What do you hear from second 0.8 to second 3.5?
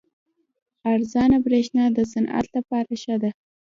ارزانه بریښنا د صنعت لپاره ښه ده.